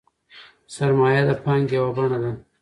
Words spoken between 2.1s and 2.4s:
ده.